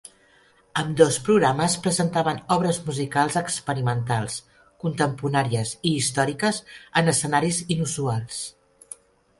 Ambdós 0.83 1.17
programes 1.27 1.75
presentaven 1.87 2.39
obres 2.55 2.79
musicals 2.87 3.37
experimentals 3.43 4.39
contemporànies 4.87 5.77
i 5.93 5.93
històriques 6.01 6.63
en 7.03 7.15
escenaris 7.17 7.63
inusuals. 7.77 8.43